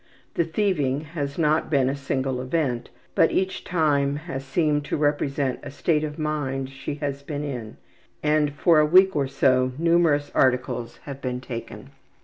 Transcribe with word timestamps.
The 0.33 0.45
thieving 0.45 1.01
has 1.13 1.37
not 1.37 1.69
been 1.69 1.87
a 1.87 1.95
single 1.95 2.41
event, 2.41 2.89
but 3.13 3.29
each 3.29 3.63
time 3.63 4.15
has 4.15 4.43
seemed 4.43 4.83
to 4.85 4.97
represent 4.97 5.59
a 5.61 5.69
state 5.69 6.03
of 6.03 6.17
mind 6.17 6.71
she 6.71 6.95
has 6.95 7.21
been 7.21 7.43
in, 7.43 7.77
and 8.23 8.51
for 8.55 8.79
a 8.79 8.83
week 8.87 9.15
or 9.15 9.27
so 9.27 9.73
numerous 9.77 10.31
articles 10.33 10.97
have 11.05 11.21
been 11.21 11.39
taken. 11.39 11.91